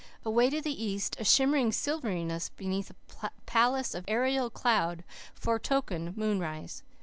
[0.25, 5.03] Away to the east a shimmering silveryness beneath a palace of aerial cloud
[5.35, 6.81] foretokened moonrise.